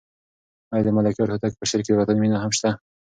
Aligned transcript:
آیا 0.73 0.83
د 0.85 0.89
ملکیار 0.97 1.29
هوتک 1.31 1.53
په 1.59 1.65
شعر 1.69 1.81
کې 1.85 1.91
د 1.91 1.95
وطن 1.99 2.17
مینه 2.21 2.37
هم 2.43 2.51
شته؟ 2.57 2.69